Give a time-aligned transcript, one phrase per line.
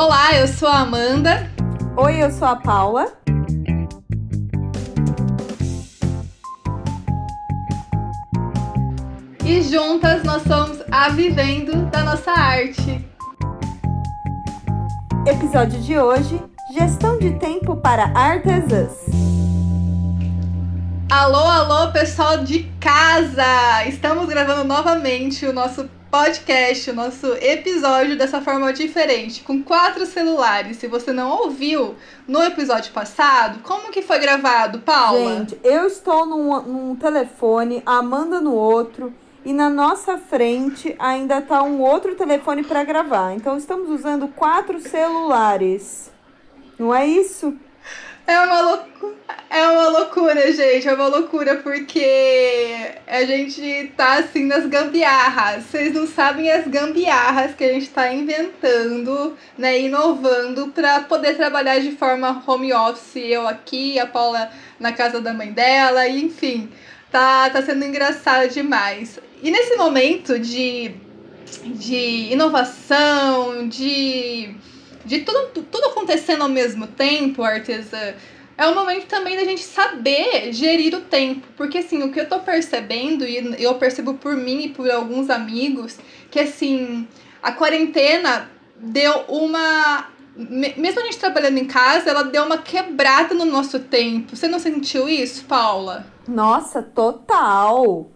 [0.00, 1.50] Olá, eu sou a Amanda.
[1.96, 3.12] Oi, eu sou a Paula.
[9.44, 13.04] E juntas nós somos a Vivendo da Nossa Arte.
[15.26, 16.40] Episódio de hoje:
[16.72, 18.92] Gestão de tempo para artesãs.
[21.10, 23.84] Alô, alô, pessoal de casa!
[23.88, 30.78] Estamos gravando novamente o nosso podcast, o nosso episódio dessa forma diferente, com quatro celulares.
[30.78, 35.18] Se você não ouviu no episódio passado, como que foi gravado, Paula?
[35.18, 39.12] Gente, eu estou num, num telefone, a Amanda no outro,
[39.44, 43.34] e na nossa frente ainda tá um outro telefone para gravar.
[43.34, 46.10] Então estamos usando quatro celulares.
[46.78, 47.54] Não é isso?
[48.28, 49.16] É uma, loucura,
[49.48, 50.86] é uma loucura, gente.
[50.86, 55.64] É uma loucura porque a gente tá assim nas gambiarras.
[55.64, 59.80] Vocês não sabem as gambiarras que a gente tá inventando, né?
[59.80, 63.16] Inovando para poder trabalhar de forma home office.
[63.16, 66.68] Eu aqui, a Paula na casa da mãe dela, enfim.
[67.10, 69.18] Tá, tá sendo engraçado demais.
[69.42, 70.94] E nesse momento de,
[71.64, 74.54] de inovação, de
[75.08, 78.14] de tudo, tudo acontecendo ao mesmo tempo, artesã,
[78.56, 81.46] é o momento também da gente saber gerir o tempo.
[81.56, 85.30] Porque, assim, o que eu tô percebendo, e eu percebo por mim e por alguns
[85.30, 85.98] amigos,
[86.30, 87.08] que, assim,
[87.42, 90.08] a quarentena deu uma.
[90.36, 94.36] Mesmo a gente trabalhando em casa, ela deu uma quebrada no nosso tempo.
[94.36, 96.06] Você não sentiu isso, Paula?
[96.28, 98.10] Nossa, total.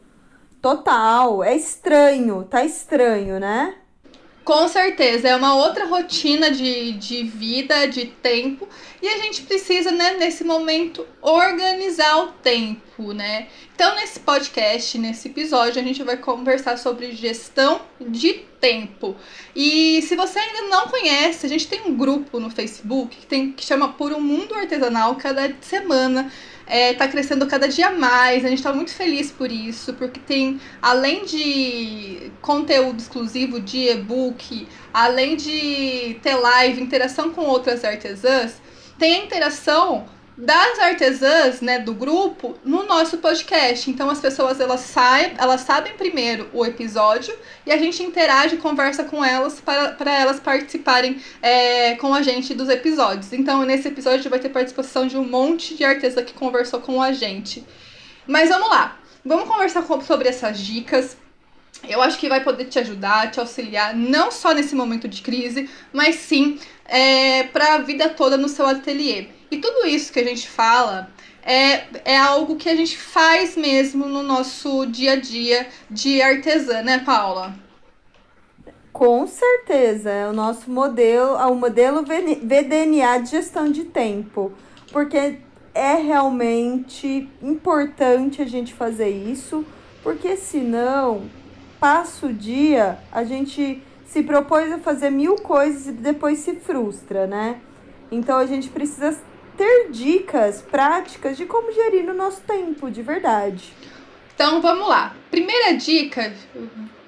[0.61, 1.43] Total.
[1.43, 3.75] É estranho, tá estranho, né?
[4.45, 8.69] Com certeza, é uma outra rotina de, de vida, de tempo,
[9.01, 13.47] e a gente precisa, né, nesse momento, organizar o tempo, né?
[13.73, 19.15] Então, nesse podcast, nesse episódio, a gente vai conversar sobre gestão de tempo.
[19.55, 23.53] E se você ainda não conhece, a gente tem um grupo no Facebook que, tem,
[23.53, 26.33] que chama Por um Mundo Artesanal cada semana
[26.73, 28.47] é, tá crescendo cada dia mais.
[28.47, 34.67] A gente está muito feliz por isso, porque tem, além de conteúdo exclusivo de e-book,
[34.91, 38.55] além de ter live, interação com outras artesãs,
[38.99, 40.07] tem a interação
[40.37, 43.91] das artesãs, né, do grupo, no nosso podcast.
[43.91, 47.35] Então as pessoas elas saem, elas sabem primeiro o episódio
[47.67, 52.55] e a gente interage, conversa com elas para, para elas participarem é, com a gente
[52.55, 53.33] dos episódios.
[53.33, 57.13] Então nesse episódio vai ter participação de um monte de artesã que conversou com a
[57.13, 57.65] gente.
[58.27, 61.17] Mas vamos lá, vamos conversar sobre essas dicas.
[61.89, 65.69] Eu acho que vai poder te ajudar, te auxiliar, não só nesse momento de crise,
[65.93, 69.42] mas sim é, para a vida toda no seu ateliê.
[69.53, 71.11] E tudo isso que a gente fala
[71.43, 76.81] é, é algo que a gente faz mesmo no nosso dia a dia de artesã,
[76.81, 77.55] né, Paula?
[78.91, 84.53] Com certeza, é o nosso modelo, é o modelo VDNA de gestão de tempo,
[84.91, 85.39] porque
[85.75, 89.67] é realmente importante a gente fazer isso,
[90.03, 91.29] porque senão
[91.79, 97.27] passa o dia, a gente se propôs a fazer mil coisas e depois se frustra,
[97.27, 97.61] né?
[98.11, 99.19] Então a gente precisa
[99.63, 103.73] ter dicas práticas de como gerir o nosso tempo, de verdade.
[104.35, 105.15] Então vamos lá.
[105.31, 106.35] Primeira dica,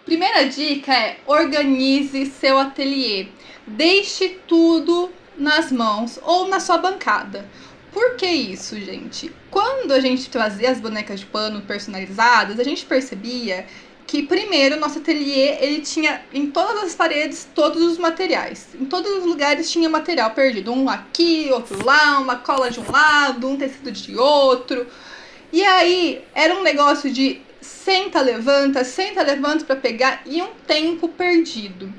[0.04, 3.26] primeira dica é organize seu ateliê.
[3.66, 7.44] Deixe tudo nas mãos ou na sua bancada.
[7.93, 9.32] Por que isso, gente?
[9.50, 13.66] Quando a gente fazia as bonecas de pano personalizadas, a gente percebia
[14.14, 18.69] que primeiro nosso ateliê ele tinha em todas as paredes todos os materiais.
[18.80, 22.88] Em todos os lugares tinha material perdido, um aqui, outro lá, uma cola de um
[22.88, 24.86] lado, um tecido de outro.
[25.52, 31.08] E aí era um negócio de senta, levanta, senta, levanta para pegar e um tempo
[31.08, 31.92] perdido.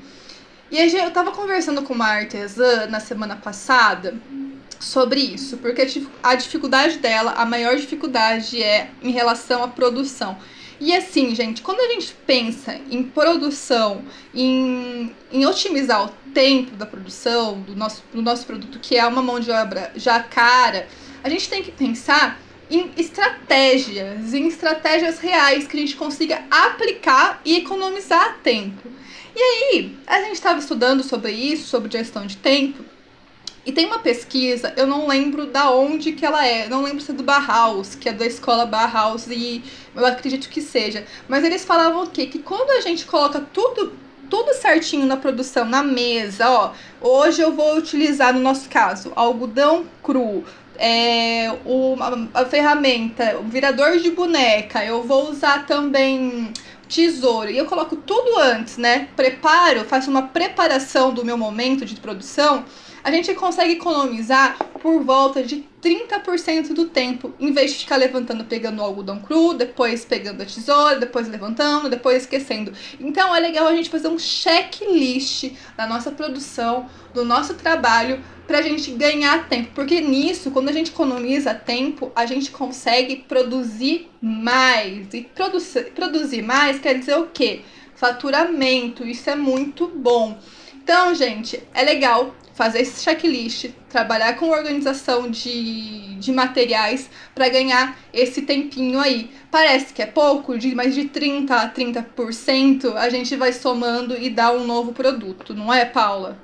[0.70, 4.14] E aí eu tava conversando com uma artesã na semana passada
[4.80, 5.86] sobre isso, porque
[6.22, 10.38] a dificuldade dela, a maior dificuldade é em relação à produção.
[10.78, 16.84] E assim, gente, quando a gente pensa em produção, em, em otimizar o tempo da
[16.84, 20.86] produção do nosso, do nosso produto, que é uma mão de obra já cara,
[21.24, 22.38] a gente tem que pensar
[22.70, 28.90] em estratégias, em estratégias reais que a gente consiga aplicar e economizar tempo.
[29.34, 32.84] E aí, a gente estava estudando sobre isso, sobre gestão de tempo,
[33.66, 37.10] e tem uma pesquisa, eu não lembro da onde que ela é, não lembro se
[37.10, 39.60] é do Barhaus, que é da escola Barhaus, e
[39.94, 41.04] eu acredito que seja.
[41.28, 42.26] Mas eles falavam o quê?
[42.26, 43.92] Que quando a gente coloca tudo
[44.28, 46.72] tudo certinho na produção, na mesa, ó.
[47.00, 50.44] Hoje eu vou utilizar, no nosso caso, algodão cru,
[50.78, 54.84] é, o, a, a, ferramenta, o virador de boneca.
[54.84, 56.52] Eu vou usar também
[56.88, 57.50] tesoura.
[57.50, 59.08] E eu coloco tudo antes, né?
[59.16, 62.64] Preparo, faço uma preparação do meu momento de produção.
[63.06, 68.44] A gente consegue economizar por volta de 30% do tempo, em vez de ficar levantando,
[68.44, 72.72] pegando o algodão cru, depois pegando a tesoura, depois levantando, depois esquecendo.
[72.98, 78.60] Então é legal a gente fazer um checklist da nossa produção, do nosso trabalho, pra
[78.60, 79.70] gente ganhar tempo.
[79.72, 85.14] Porque nisso, quando a gente economiza tempo, a gente consegue produzir mais.
[85.14, 87.60] E produzir, produzir mais quer dizer o quê?
[87.94, 89.06] Faturamento.
[89.06, 90.36] Isso é muito bom.
[90.74, 97.96] Então, gente, é legal fazer esse checklist, trabalhar com organização de, de materiais para ganhar
[98.12, 99.30] esse tempinho aí.
[99.50, 104.30] Parece que é pouco, de mais de 30 a 30% a gente vai somando e
[104.30, 106.38] dá um novo produto, não é, Paula?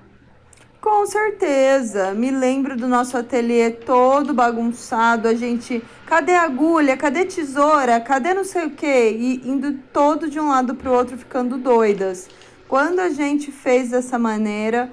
[0.82, 2.12] Com certeza.
[2.12, 8.44] Me lembro do nosso ateliê todo bagunçado, a gente, cadê agulha, cadê tesoura, cadê não
[8.44, 12.28] sei o quê, e indo todo de um lado para o outro ficando doidas.
[12.68, 14.90] Quando a gente fez dessa maneira,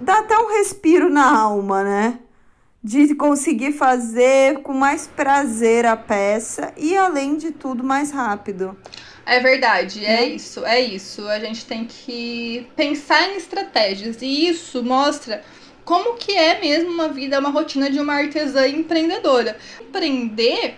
[0.00, 2.18] dá até um respiro na alma, né?
[2.82, 8.76] De conseguir fazer com mais prazer a peça e, além de tudo, mais rápido.
[9.26, 10.24] É verdade, é né?
[10.26, 11.28] isso, é isso.
[11.28, 15.44] A gente tem que pensar em estratégias e isso mostra
[15.84, 19.58] como que é mesmo uma vida, uma rotina de uma artesã empreendedora.
[19.80, 20.76] Empreender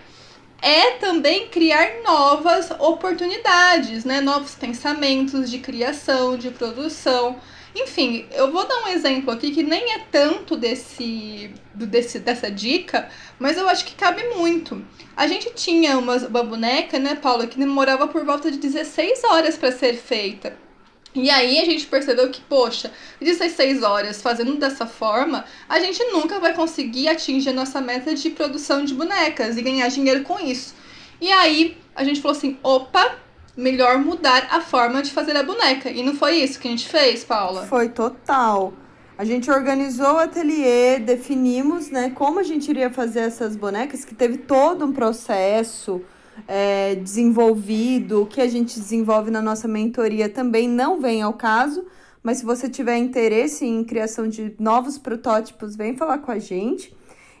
[0.61, 4.21] é também criar novas oportunidades, né?
[4.21, 7.37] Novos pensamentos de criação, de produção.
[7.75, 13.09] Enfim, eu vou dar um exemplo aqui que nem é tanto desse, desse dessa dica,
[13.39, 14.85] mas eu acho que cabe muito.
[15.15, 19.57] A gente tinha uma, uma boneca, né, Paula, que demorava por volta de 16 horas
[19.57, 20.57] para ser feita.
[21.13, 26.39] E aí a gente percebeu que, poxa, 16 horas fazendo dessa forma, a gente nunca
[26.39, 30.73] vai conseguir atingir a nossa meta de produção de bonecas e ganhar dinheiro com isso.
[31.19, 33.19] E aí a gente falou assim: opa,
[33.55, 35.89] melhor mudar a forma de fazer a boneca.
[35.89, 37.65] E não foi isso que a gente fez, Paula?
[37.65, 38.73] Foi total.
[39.17, 44.15] A gente organizou o ateliê, definimos né, como a gente iria fazer essas bonecas, que
[44.15, 46.01] teve todo um processo
[46.47, 51.85] é, desenvolvido, que a gente desenvolve na nossa mentoria também não vem ao caso,
[52.23, 56.95] mas se você tiver interesse em criação de novos protótipos, vem falar com a gente.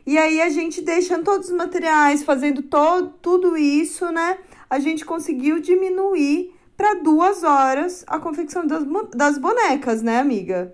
[0.05, 4.37] E aí a gente deixando todos os materiais, fazendo todo, tudo isso, né?
[4.71, 8.83] a gente conseguiu diminuir para duas horas a confecção das,
[9.13, 10.73] das bonecas, né, amiga?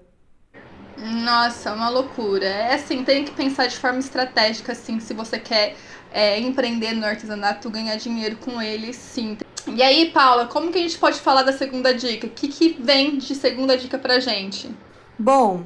[1.24, 2.46] Nossa, uma loucura.
[2.46, 5.76] É assim, tem que pensar de forma estratégica, assim, se você quer
[6.12, 9.36] é, empreender no artesanato, ganhar dinheiro com ele, sim.
[9.66, 12.28] E aí, Paula, como que a gente pode falar da segunda dica?
[12.28, 14.70] O que, que vem de segunda dica pra gente?
[15.18, 15.66] Bom,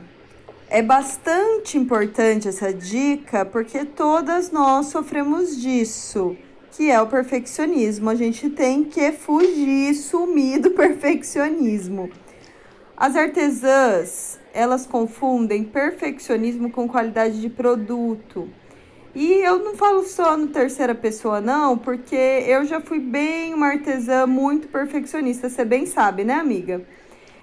[0.72, 6.38] é bastante importante essa dica porque todas nós sofremos disso
[6.72, 8.10] que é o perfeccionismo.
[8.10, 12.10] A gente tem que fugir, sumir do perfeccionismo.
[12.96, 18.48] As artesãs, elas confundem perfeccionismo com qualidade de produto.
[19.14, 23.68] E eu não falo só no terceira pessoa, não, porque eu já fui bem uma
[23.68, 26.86] artesã muito perfeccionista, você bem sabe, né, amiga?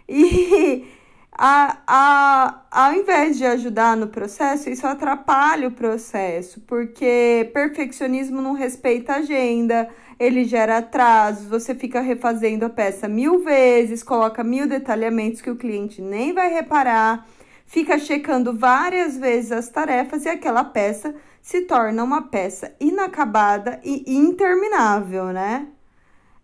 [0.08, 0.86] E
[1.40, 8.54] a, a, ao invés de ajudar no processo, isso atrapalha o processo, porque perfeccionismo não
[8.54, 14.66] respeita a agenda, ele gera atrasos, você fica refazendo a peça mil vezes, coloca mil
[14.66, 17.24] detalhamentos que o cliente nem vai reparar,
[17.64, 24.02] fica checando várias vezes as tarefas e aquela peça se torna uma peça inacabada e
[24.12, 25.68] interminável, né?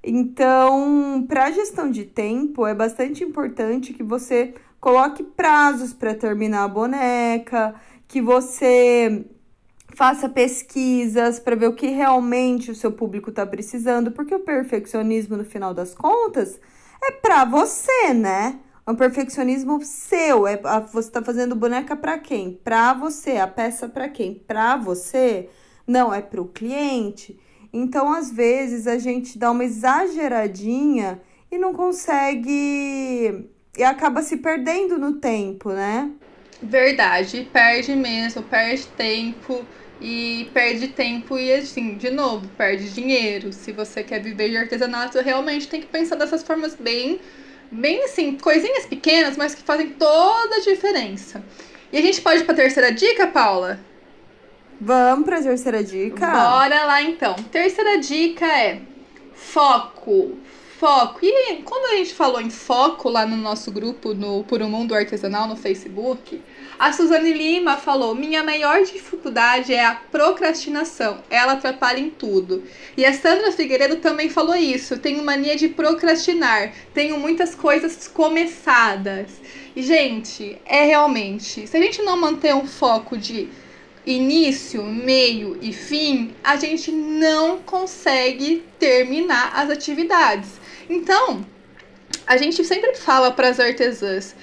[0.06, 6.64] Então, para a gestão de tempo, é bastante importante que você coloque prazos para terminar
[6.64, 7.74] a boneca,
[8.06, 9.24] que você
[9.94, 15.38] faça pesquisas para ver o que realmente o seu público está precisando, porque o perfeccionismo,
[15.38, 16.60] no final das contas,
[17.02, 18.60] é para você, né?
[18.86, 20.46] É um perfeccionismo seu.
[20.46, 20.60] É,
[20.92, 22.60] você está fazendo boneca para quem?
[22.62, 23.38] Para você.
[23.38, 24.34] A peça para quem?
[24.34, 25.48] Para você?
[25.86, 27.40] Não, é para o cliente.
[27.72, 34.98] Então, às vezes, a gente dá uma exageradinha e não consegue e acaba se perdendo
[34.98, 36.10] no tempo, né?
[36.62, 39.64] Verdade, perde mesmo, perde tempo
[40.00, 43.52] e perde tempo e assim, de novo, perde dinheiro.
[43.52, 47.20] Se você quer viver de artesanato, realmente tem que pensar dessas formas bem,
[47.70, 51.42] bem assim, coisinhas pequenas, mas que fazem toda a diferença.
[51.92, 53.78] E a gente pode ir para a terceira dica, Paula?
[54.80, 56.26] Vamos para a terceira dica.
[56.26, 57.34] Bora lá então.
[57.50, 58.80] Terceira dica é
[59.32, 60.36] foco
[60.84, 61.20] foco.
[61.22, 64.94] E quando a gente falou em foco lá no nosso grupo, no Por um Mundo
[64.94, 66.42] Artesanal no Facebook,
[66.78, 71.24] a Suzane Lima falou: Minha maior dificuldade é a procrastinação.
[71.30, 72.62] Ela atrapalha em tudo.
[72.98, 74.98] E a Sandra Figueiredo também falou isso.
[74.98, 76.74] Tenho mania de procrastinar.
[76.92, 79.30] Tenho muitas coisas começadas.
[79.74, 81.66] E, gente, é realmente.
[81.66, 83.48] Se a gente não manter um foco de
[84.06, 90.62] início, meio e fim, a gente não consegue terminar as atividades.
[90.88, 91.44] Então,
[92.26, 94.34] a gente sempre fala para as artesãs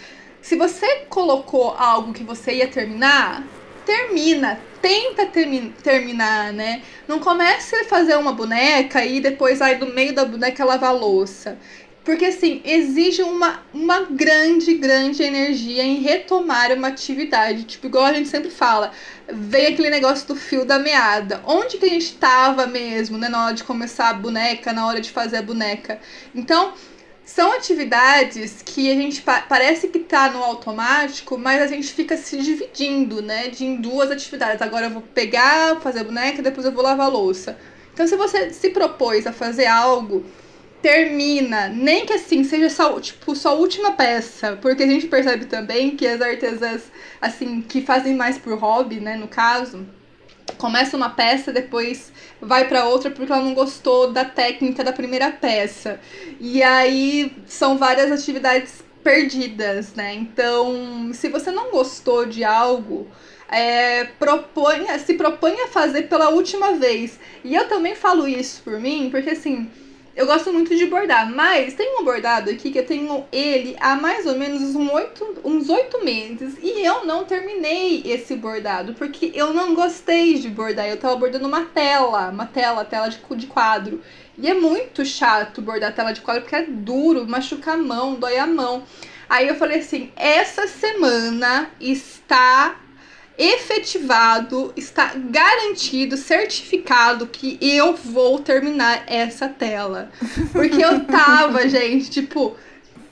[0.41, 3.43] se você colocou algo que você ia terminar,
[3.85, 4.59] termina.
[4.81, 6.81] Tenta termi terminar, né?
[7.07, 11.59] Não comece a fazer uma boneca e depois vai do meio da boneca lavar louça.
[12.03, 17.63] Porque, assim, exige uma, uma grande, grande energia em retomar uma atividade.
[17.63, 18.91] Tipo, igual a gente sempre fala,
[19.31, 21.41] vem aquele negócio do fio da meada.
[21.45, 23.29] Onde que a gente estava mesmo, né?
[23.29, 25.99] Na hora de começar a boneca, na hora de fazer a boneca.
[26.33, 26.73] Então,
[27.23, 32.17] são atividades que a gente pa parece que tá no automático, mas a gente fica
[32.17, 34.61] se dividindo, né, de em duas atividades.
[34.61, 37.57] Agora eu vou pegar, fazer a boneca, depois eu vou lavar a louça.
[37.93, 40.25] Então, se você se propôs a fazer algo,
[40.81, 45.45] termina, nem que assim seja só, tipo, só a última peça, porque a gente percebe
[45.45, 46.83] também que as artesãs
[47.21, 49.85] assim que fazem mais por hobby, né, no caso,
[50.57, 52.11] começa uma peça, depois
[52.41, 55.99] vai para outra porque ela não gostou da técnica da primeira peça.
[56.39, 60.13] E aí são várias atividades perdidas, né?
[60.13, 63.07] Então, se você não gostou de algo,
[63.49, 67.19] é, proponha, se proponha a fazer pela última vez.
[67.43, 69.69] E eu também falo isso por mim, porque assim,
[70.15, 73.95] eu gosto muito de bordar, mas tem um bordado aqui que eu tenho ele há
[73.95, 79.31] mais ou menos um oito, uns oito meses e eu não terminei esse bordado porque
[79.33, 80.87] eu não gostei de bordar.
[80.87, 84.01] Eu tava bordando uma tela, uma tela, tela de, de quadro.
[84.37, 88.37] E é muito chato bordar tela de quadro porque é duro, machuca a mão, dói
[88.37, 88.83] a mão.
[89.29, 92.75] Aí eu falei assim: essa semana está
[93.41, 100.11] efetivado, está garantido, certificado que eu vou terminar essa tela.
[100.51, 102.55] Porque eu tava, gente, tipo,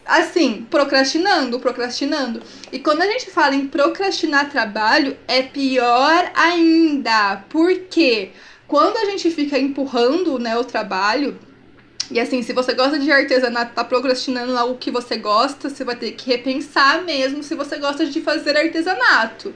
[0.05, 2.43] assim, procrastinando, procrastinando.
[2.71, 7.43] E quando a gente fala em procrastinar trabalho, é pior ainda.
[7.49, 8.29] Porque
[8.67, 11.39] quando a gente fica empurrando, né, o trabalho,
[12.11, 15.95] e assim, se você gosta de artesanato, tá procrastinando algo que você gosta, você vai
[15.95, 19.53] ter que repensar mesmo se você gosta de fazer artesanato.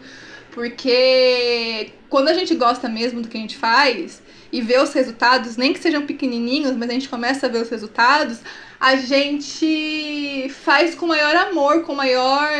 [0.54, 5.58] Porque quando a gente gosta mesmo do que a gente faz e vê os resultados,
[5.58, 8.38] nem que sejam pequenininhos, mas a gente começa a ver os resultados,
[8.80, 12.52] a gente faz com maior amor, com maior,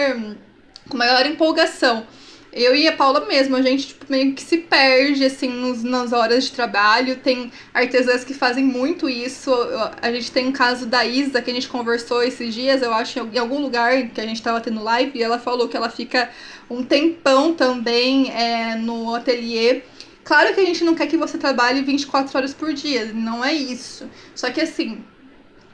[0.90, 2.08] com maior empolgação.
[2.52, 6.14] Eu e a Paula mesmo, a gente tipo, meio que se perde, assim, nos, nas
[6.14, 7.16] horas de trabalho.
[7.16, 9.52] Tem artesãs que fazem muito isso.
[10.00, 13.20] A gente tem um caso da Isa, que a gente conversou esses dias, eu acho,
[13.20, 16.30] em algum lugar que a gente tava tendo live, e ela falou que ela fica
[16.74, 19.84] um tempão também é, no ateliê.
[20.24, 23.54] Claro que a gente não quer que você trabalhe 24 horas por dia, não é
[23.54, 24.10] isso.
[24.34, 25.04] Só que assim,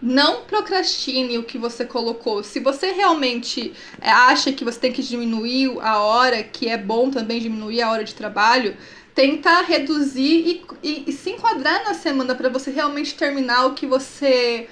[0.01, 2.43] não procrastine o que você colocou.
[2.43, 7.09] Se você realmente é, acha que você tem que diminuir a hora, que é bom
[7.09, 8.75] também diminuir a hora de trabalho,
[9.13, 13.85] tenta reduzir e, e, e se enquadrar na semana para você realmente terminar o que
[13.85, 14.67] você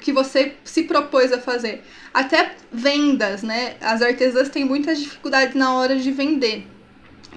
[0.00, 1.84] que você se propôs a fazer.
[2.12, 3.76] Até vendas, né?
[3.80, 6.66] As artesãs têm muitas dificuldades na hora de vender.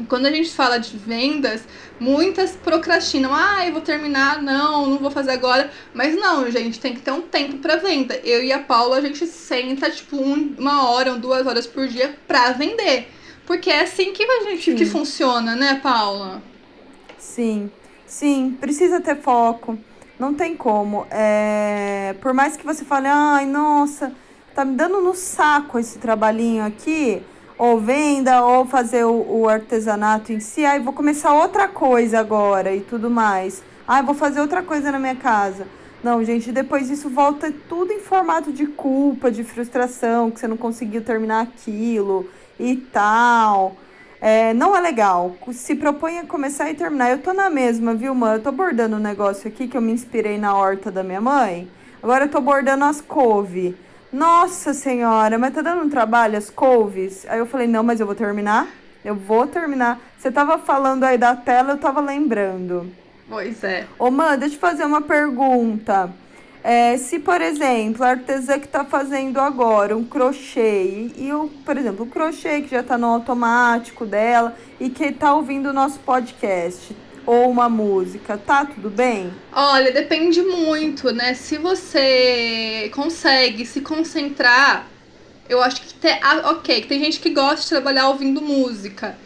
[0.07, 1.63] Quando a gente fala de vendas,
[1.99, 3.33] muitas procrastinam.
[3.33, 5.71] Ah, eu vou terminar, não, não vou fazer agora.
[5.93, 8.15] Mas não, gente, tem que ter um tempo para venda.
[8.23, 11.87] Eu e a Paula, a gente senta, tipo, um, uma hora ou duas horas por
[11.87, 13.07] dia pra vender.
[13.47, 16.43] Porque é assim que a gente que funciona, né, Paula?
[17.17, 17.71] Sim,
[18.05, 19.79] sim, precisa ter foco.
[20.19, 21.05] Não tem como.
[21.11, 22.15] É...
[22.21, 24.11] Por mais que você fale, ai, nossa,
[24.55, 27.23] tá me dando no saco esse trabalhinho aqui
[27.57, 30.63] ou venda, ou fazer o, o artesanato em si.
[30.63, 33.63] Aí vou começar outra coisa agora e tudo mais.
[33.87, 35.65] Ah, vou fazer outra coisa na minha casa.
[36.03, 40.57] Não, gente, depois isso volta tudo em formato de culpa, de frustração, que você não
[40.57, 43.75] conseguiu terminar aquilo e tal.
[44.19, 45.35] É, não é legal.
[45.51, 47.11] Se propõe a começar e terminar.
[47.11, 48.33] Eu tô na mesma, viu, mãe?
[48.33, 51.67] Eu tô bordando um negócio aqui que eu me inspirei na horta da minha mãe.
[52.01, 53.75] Agora eu tô bordando as couve.
[54.11, 57.25] Nossa senhora, mas tá dando um trabalho as couves?
[57.27, 58.67] Aí eu falei, não, mas eu vou terminar.
[59.03, 59.99] Eu vou terminar.
[60.17, 62.91] Você tava falando aí da tela, eu tava lembrando.
[63.29, 63.85] Pois é.
[63.99, 66.09] Ô, mãe, deixa eu fazer uma pergunta.
[66.69, 71.77] É, se, por exemplo, a artesã que está fazendo agora um crochê, e, o, por
[71.77, 75.97] exemplo, o crochê que já está no automático dela e que está ouvindo o nosso
[75.99, 76.93] podcast,
[77.25, 79.33] ou uma música, tá tudo bem?
[79.53, 81.35] Olha, depende muito, né?
[81.35, 84.87] Se você consegue se concentrar,
[85.47, 89.17] eu acho que tem, ah, ok, tem gente que gosta de trabalhar ouvindo música.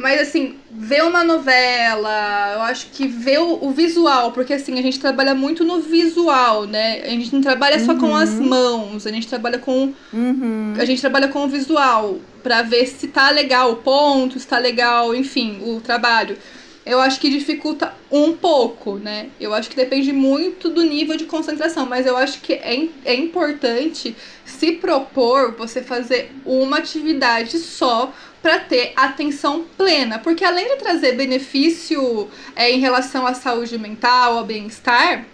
[0.00, 4.82] Mas assim, ver uma novela, eu acho que ver o, o, visual, porque assim, a
[4.82, 7.02] gente trabalha muito no visual, né?
[7.04, 7.84] A gente não trabalha uhum.
[7.84, 8.48] só com as uhum.
[8.48, 9.92] mãos, a gente trabalha com.
[10.10, 10.72] Uhum.
[10.78, 14.58] A gente trabalha com o visual, para ver se tá legal o ponto, se tá
[14.58, 16.38] legal, enfim, o trabalho
[16.84, 19.28] eu acho que dificulta um pouco, né?
[19.38, 23.14] Eu acho que depende muito do nível de concentração, mas eu acho que é, é
[23.14, 28.12] importante se propor você fazer uma atividade só
[28.42, 34.38] para ter atenção plena, porque além de trazer benefício é, em relação à saúde mental,
[34.38, 35.26] ao bem-estar,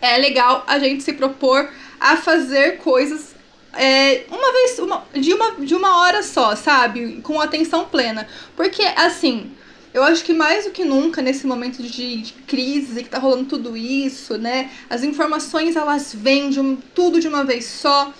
[0.00, 1.68] é legal a gente se propor
[1.98, 3.34] a fazer coisas
[3.72, 7.20] é, uma vez, uma, de, uma, de uma hora só, sabe?
[7.22, 8.26] Com atenção plena.
[8.56, 9.52] Porque, assim,
[9.92, 13.44] eu acho que mais do que nunca, nesse momento de, de, crise, que tá rolando
[13.44, 14.70] tudo isso, né?
[14.88, 18.12] As informações, elas vêm de um, tudo de uma vez só.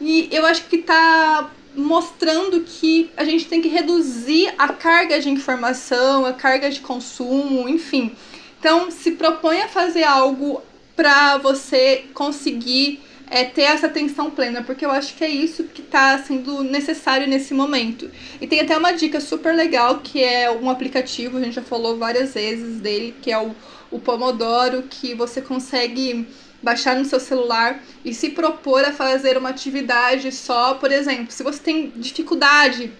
[0.00, 5.28] E eu acho que tá mostrando que a gente tem que reduzir a carga de
[5.28, 8.12] informação, a carga de consumo, enfim.
[8.58, 10.60] Então, se propõe a fazer algo
[10.96, 15.82] para você conseguir é ter essa atenção plena, porque eu acho que é isso que
[15.82, 18.10] está sendo necessário nesse momento.
[18.40, 21.98] E tem até uma dica super legal que é um aplicativo, a gente já falou
[21.98, 23.54] várias vezes dele, que é o,
[23.90, 26.26] o Pomodoro, que você consegue
[26.62, 31.42] baixar no seu celular e se propor a fazer uma atividade só, por exemplo, se
[31.42, 32.92] você tem dificuldade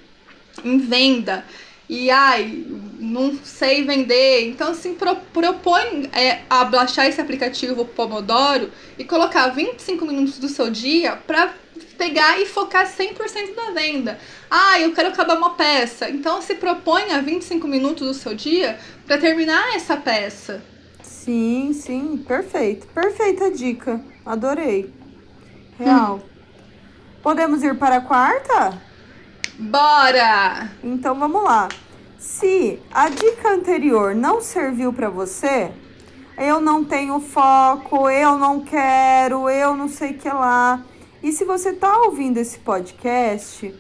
[0.65, 1.45] em venda
[1.89, 2.67] e ai,
[2.99, 4.47] não sei vender.
[4.49, 10.49] Então, assim, pro, propõe é, a baixar esse aplicativo Pomodoro e colocar 25 minutos do
[10.49, 11.55] seu dia para
[11.97, 14.19] pegar e focar 100% na venda.
[14.51, 16.11] Ah, eu quero acabar uma peça.
[16.11, 20.63] Então, se propõe a 25 minutos do seu dia para terminar essa peça.
[21.29, 22.87] Sim, sim, perfeito.
[22.87, 24.01] Perfeita dica.
[24.25, 24.91] Adorei.
[25.79, 26.17] Real.
[26.17, 26.21] Hum.
[27.23, 28.81] Podemos ir para a quarta?
[29.59, 30.71] Bora!
[30.83, 31.69] Então vamos lá.
[32.19, 35.71] Se a dica anterior não serviu para você,
[36.39, 40.83] eu não tenho foco, eu não quero, eu não sei que lá.
[41.23, 43.75] E se você tá ouvindo esse podcast,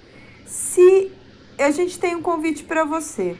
[0.44, 1.10] se
[1.58, 3.38] a gente tem um convite para você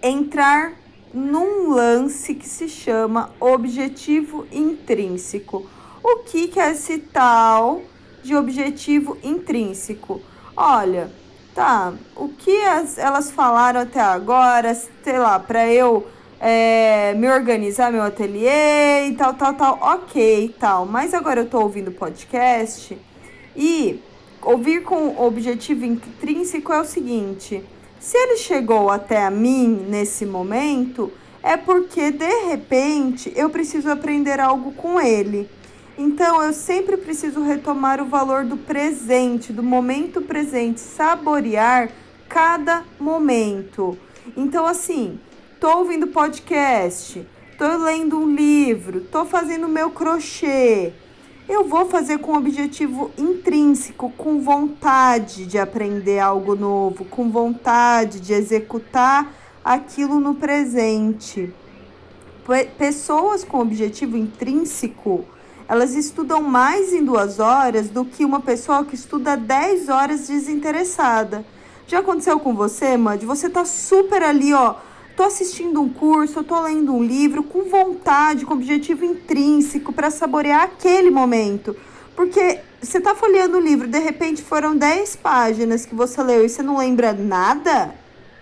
[0.00, 0.83] entrar
[1.14, 5.64] num lance que se chama objetivo intrínseco.
[6.02, 7.80] O que, que é esse tal
[8.22, 10.20] de objetivo intrínseco?
[10.56, 11.10] Olha,
[11.54, 16.06] tá, o que as, elas falaram até agora, sei lá, para eu
[16.40, 20.84] é, me organizar meu ateliê e tal, tal, tal, ok, tal.
[20.84, 22.98] Mas agora eu tô ouvindo podcast
[23.56, 24.02] e
[24.42, 27.64] ouvir com objetivo intrínseco é o seguinte:
[27.98, 34.40] se ele chegou até a mim nesse momento, é porque de repente eu preciso aprender
[34.40, 35.48] algo com ele.
[35.96, 41.90] Então eu sempre preciso retomar o valor do presente, do momento presente, saborear
[42.28, 43.96] cada momento.
[44.36, 45.20] Então assim,
[45.60, 47.24] tô ouvindo podcast,
[47.56, 50.92] tô lendo um livro, tô fazendo meu crochê.
[51.48, 58.32] Eu vou fazer com objetivo intrínseco, com vontade de aprender algo novo, com vontade de
[58.32, 59.32] executar
[59.64, 61.52] aquilo no presente.
[62.78, 65.24] Pessoas com objetivo intrínseco
[65.66, 71.44] elas estudam mais em duas horas do que uma pessoa que estuda 10 horas desinteressada.
[71.86, 73.22] Já aconteceu com você, Mad?
[73.24, 74.74] Você tá super ali, ó.
[75.16, 80.10] Tô assistindo um curso, eu tô lendo um livro com vontade, com objetivo intrínseco para
[80.10, 81.76] saborear aquele momento.
[82.16, 86.48] Porque você tá folheando o livro, de repente foram 10 páginas que você leu e
[86.48, 87.94] você não lembra nada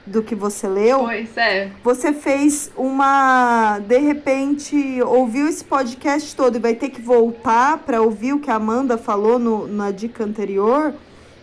[0.07, 1.01] do que você leu.
[1.01, 1.71] Pois é.
[1.85, 3.79] Você fez uma.
[3.81, 8.51] De repente, ouviu esse podcast todo e vai ter que voltar para ouvir o que
[8.51, 10.95] a Amanda falou no, na dica anterior.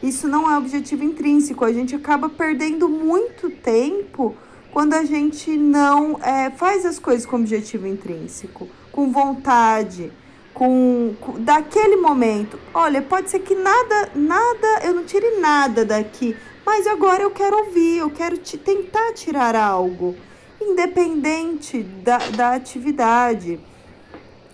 [0.02, 1.63] Isso não é objetivo intrínseco.
[1.63, 4.36] A gente acaba perdendo muito tempo
[4.71, 10.12] quando a gente não é, faz as coisas com objetivo intrínseco, com vontade.
[10.53, 16.36] Com, com, daquele momento, olha, pode ser que nada, nada, eu não tire nada daqui,
[16.65, 20.17] mas agora eu quero ouvir, eu quero te tentar tirar algo,
[20.62, 23.60] independente da, da atividade.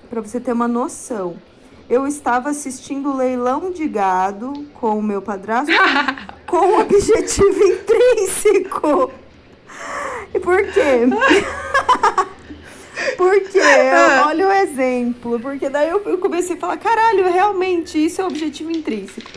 [0.10, 1.38] Para você ter uma noção.
[1.89, 5.71] Eu estava assistindo o leilão de gado com o meu padrasto
[6.45, 9.12] com objetivo intrínseco.
[10.34, 11.08] E por quê?
[13.18, 14.26] Porque, ah.
[14.28, 19.30] olha o exemplo, porque daí eu comecei a falar, caralho, realmente, isso é objetivo intrínseco.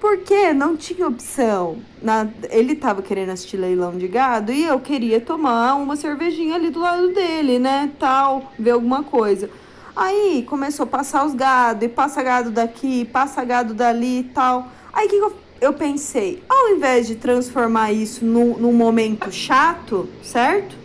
[0.00, 1.78] Porque não tinha opção.
[2.00, 6.70] Na, ele tava querendo assistir leilão de gado e eu queria tomar uma cervejinha ali
[6.70, 7.90] do lado dele, né?
[7.98, 9.50] Tal, ver alguma coisa.
[9.96, 14.68] Aí começou a passar os gado, e passa gado daqui, passa gado dali e tal.
[14.92, 20.76] Aí que eu, eu pensei, ao invés de transformar isso num, num momento chato, certo?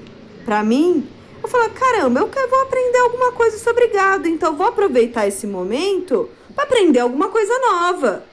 [0.45, 1.07] Pra mim,
[1.41, 5.45] eu falei, caramba, eu quero, vou aprender alguma coisa sobre gado, então vou aproveitar esse
[5.45, 8.23] momento para aprender alguma coisa nova.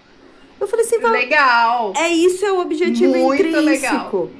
[0.61, 1.92] Eu falei assim, legal.
[1.96, 3.64] É isso, é o objetivo Muito intrínseco.
[3.64, 4.31] Legal.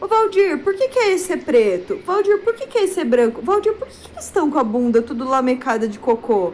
[0.00, 1.98] Ô, Valdir, por que, que é esse preto?
[2.04, 3.42] Valdir, por que, que é esse preto branco?
[3.42, 6.52] Valdir, por que, que eles estão com a bunda tudo lamecada de cocô?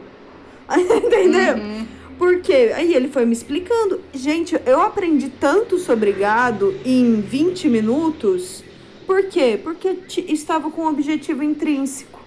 [0.71, 1.57] Entendeu?
[1.57, 1.87] Uhum.
[2.21, 2.71] Por quê?
[2.75, 3.99] Aí ele foi me explicando.
[4.13, 8.63] Gente, eu aprendi tanto sobre gado em 20 minutos.
[9.07, 9.59] Por quê?
[9.61, 9.97] Porque
[10.29, 12.21] estava com um objetivo intrínseco.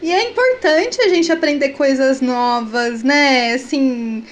[0.00, 3.52] E é importante a gente aprender coisas novas, né?
[3.52, 4.24] Assim,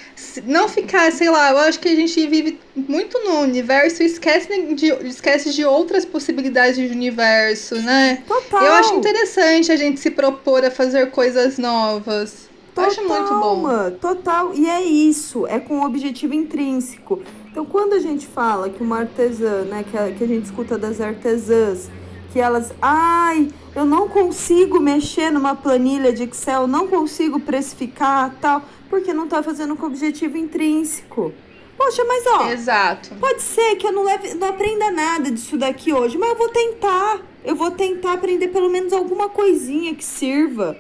[0.47, 4.49] não ficar, sei lá, eu acho que a gente vive muito no universo e esquece
[4.75, 8.23] de, esquece de outras possibilidades de universo, né?
[8.27, 8.65] Total.
[8.65, 12.50] Eu acho interessante a gente se propor a fazer coisas novas.
[12.75, 13.91] Total, eu acho muito bom.
[14.01, 14.55] Total.
[14.55, 17.21] E é isso, é com um objetivo intrínseco.
[17.51, 20.79] Então, quando a gente fala que uma artesã, né, que a, que a gente escuta
[20.79, 21.91] das artesãs,
[22.33, 28.63] que elas, ai, eu não consigo mexer numa planilha de Excel, não consigo precificar tal,
[28.89, 31.33] porque não está fazendo com objetivo intrínseco.
[31.77, 32.51] Poxa, mas ó.
[32.51, 33.15] Exato.
[33.15, 36.49] Pode ser que eu não, leve, não aprenda nada disso daqui hoje, mas eu vou
[36.51, 37.21] tentar.
[37.43, 40.77] Eu vou tentar aprender pelo menos alguma coisinha que sirva.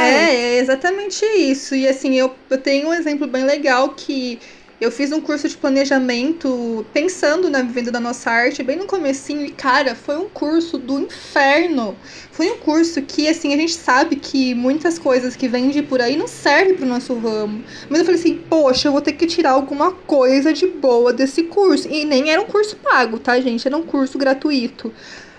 [0.00, 1.74] É, é exatamente isso.
[1.74, 4.38] E assim, eu, eu tenho um exemplo bem legal que
[4.80, 9.44] eu fiz um curso de planejamento pensando na venda da nossa arte bem no comecinho
[9.44, 11.96] e cara, foi um curso do inferno.
[12.30, 16.16] Foi um curso que assim, a gente sabe que muitas coisas que vende por aí
[16.16, 17.64] não servem pro nosso ramo.
[17.88, 21.44] Mas eu falei assim, poxa, eu vou ter que tirar alguma coisa de boa desse
[21.44, 21.88] curso.
[21.88, 23.66] E nem era um curso pago, tá, gente?
[23.66, 24.92] Era um curso gratuito.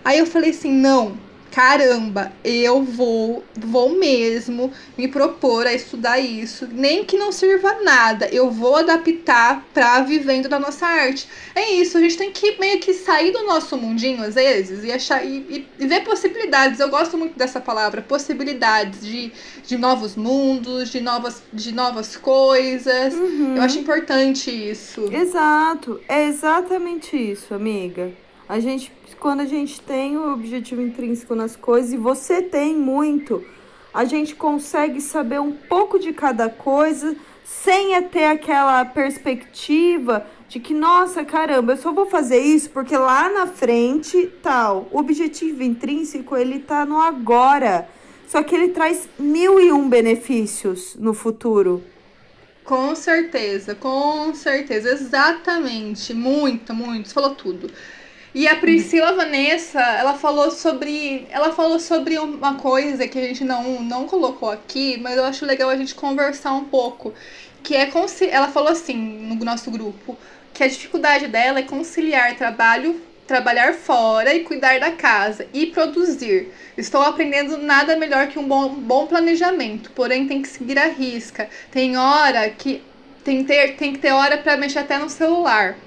[0.03, 1.17] Aí eu falei assim, não,
[1.55, 8.27] caramba, eu vou, vou mesmo me propor a estudar isso, nem que não sirva nada,
[8.27, 11.29] eu vou adaptar para vivendo da nossa arte.
[11.55, 14.91] É isso, a gente tem que meio que sair do nosso mundinho às vezes e
[14.91, 16.81] achar e, e ver possibilidades.
[16.81, 19.31] Eu gosto muito dessa palavra, possibilidades de,
[19.65, 23.13] de novos mundos, de novas, de novas coisas.
[23.13, 23.55] Uhum.
[23.55, 25.09] Eu acho importante isso.
[25.09, 28.11] Exato, é exatamente isso, amiga.
[28.47, 28.91] A gente
[29.25, 33.43] quando a gente tem o objetivo intrínseco nas coisas e você tem muito,
[33.91, 40.75] a gente consegue saber um pouco de cada coisa sem ter aquela perspectiva de que,
[40.75, 44.87] nossa, caramba, eu só vou fazer isso porque lá na frente, tal.
[44.91, 47.89] O objetivo intrínseco, ele tá no agora.
[48.27, 51.83] Só que ele traz mil e um benefícios no futuro.
[52.63, 56.13] Com certeza, com certeza, exatamente.
[56.13, 57.07] Muito, muito.
[57.07, 57.71] Você falou tudo.
[58.35, 63.45] E a Priscila Vanessa, ela falou sobre, ela falou sobre uma coisa que a gente
[63.45, 67.13] não, não colocou aqui, mas eu acho legal a gente conversar um pouco,
[67.63, 67.89] que é
[68.29, 70.17] ela falou assim no nosso grupo,
[70.53, 76.49] que a dificuldade dela é conciliar trabalho, trabalhar fora e cuidar da casa e produzir.
[76.77, 81.47] Estou aprendendo nada melhor que um bom, bom planejamento, porém tem que seguir a risca.
[81.71, 82.83] Tem hora que
[83.23, 85.77] tem, ter, tem que ter hora para mexer até no celular.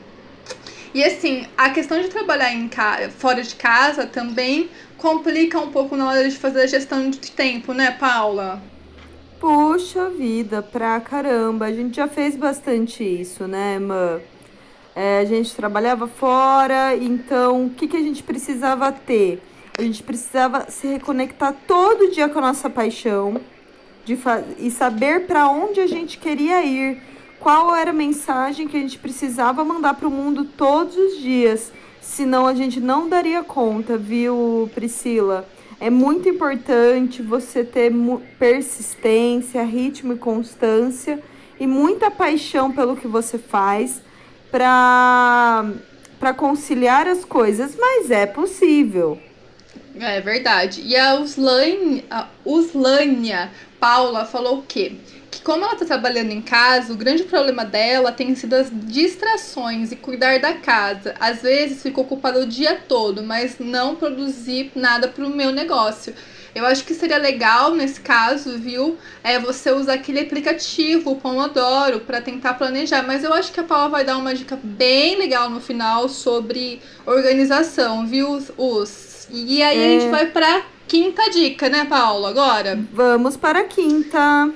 [0.98, 2.68] E assim, a questão de trabalhar em
[3.18, 7.72] fora de casa também complica um pouco na hora de fazer a gestão de tempo,
[7.72, 8.61] né, Paula?
[9.38, 11.66] Puxa vida, pra caramba.
[11.66, 14.20] A gente já fez bastante isso, né, Mã?
[14.92, 19.40] É, a gente trabalhava fora, então o que, que a gente precisava ter?
[19.78, 23.40] A gente precisava se reconectar todo dia com a nossa paixão
[24.04, 24.18] de
[24.58, 27.00] e saber para onde a gente queria ir
[27.40, 31.72] qual era a mensagem que a gente precisava mandar para o mundo todos os dias,
[32.01, 35.48] senão a gente não daria conta, viu, Priscila?
[35.81, 37.92] É muito importante você ter
[38.38, 41.22] persistência, ritmo e constância
[41.61, 44.03] e muita paixão pelo que você faz
[44.51, 45.64] para
[46.18, 49.20] para conciliar as coisas, mas é possível.
[50.01, 50.83] É verdade.
[50.85, 54.96] E a Uslânia, a Uslânia Paula falou o quê?
[55.38, 59.92] Que como ela está trabalhando em casa, o grande problema dela tem sido as distrações
[59.92, 61.14] e cuidar da casa.
[61.20, 66.14] Às vezes fico ocupada o dia todo, mas não produzir nada para o meu negócio.
[66.55, 68.96] Eu acho que seria legal nesse caso, viu?
[69.22, 73.03] É você usar aquele aplicativo, o Pomodoro, para tentar planejar.
[73.07, 76.81] Mas eu acho que a Paula vai dar uma dica bem legal no final sobre
[77.07, 78.42] organização, viu?
[78.57, 79.29] Os.
[79.31, 79.87] E aí é.
[79.87, 80.11] a gente é.
[80.11, 82.31] vai para quinta dica, né, Paula?
[82.31, 82.79] Agora?
[82.92, 84.51] Vamos para a quinta.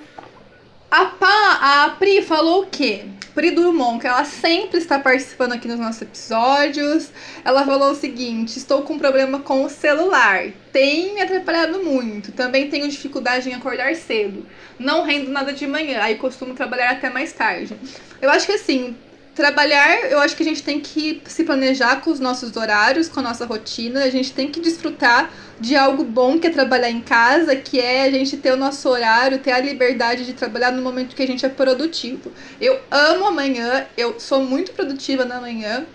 [0.93, 3.07] A, pa, a Pri falou o quê?
[3.35, 7.11] Pri Drummond, que ela sempre está participando aqui nos nossos episódios.
[7.43, 10.49] Ela falou o seguinte: estou com problema com o celular.
[10.71, 12.31] Tem me atrapalhado muito.
[12.33, 14.47] Também tenho dificuldade em acordar cedo.
[14.79, 17.75] Não rendo nada de manhã, aí costumo trabalhar até mais tarde.
[18.21, 18.95] Eu acho que assim,
[19.35, 23.21] trabalhar, eu acho que a gente tem que se planejar com os nossos horários, com
[23.21, 24.05] a nossa rotina.
[24.05, 28.05] A gente tem que desfrutar de algo bom que é trabalhar em casa, que é
[28.05, 31.27] a gente ter o nosso horário, ter a liberdade de trabalhar no momento que a
[31.27, 32.31] gente é produtivo.
[32.61, 35.87] Eu amo amanhã, eu sou muito produtiva na manhã.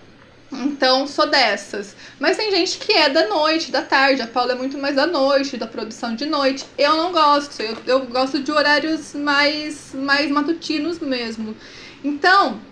[0.50, 1.94] Então, sou dessas.
[2.18, 4.22] Mas tem gente que é da noite, da tarde.
[4.22, 6.64] A Paula é muito mais da noite, da produção de noite.
[6.78, 7.60] Eu não gosto.
[7.60, 11.54] Eu, eu gosto de horários mais, mais matutinos mesmo.
[12.02, 12.62] Então,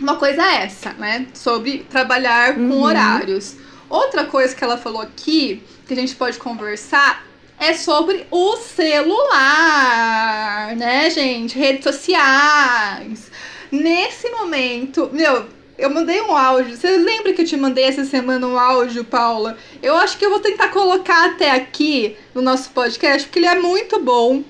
[0.00, 1.26] uma coisa é essa, né?
[1.34, 2.68] Sobre trabalhar uhum.
[2.68, 3.56] com horários.
[3.88, 7.24] Outra coisa que ela falou aqui, que a gente pode conversar,
[7.58, 9.14] é sobre o celular,
[10.76, 11.58] né, gente?
[11.58, 13.30] Redes sociais.
[13.70, 16.76] Nesse momento, meu, eu mandei um áudio.
[16.76, 19.56] Você lembra que eu te mandei essa semana um áudio, Paula?
[19.82, 23.60] Eu acho que eu vou tentar colocar até aqui no nosso podcast, porque ele é
[23.60, 24.44] muito bom.